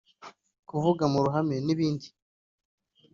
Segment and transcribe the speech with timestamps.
[0.69, 2.07] kuvuga mu ruhamen’ibindi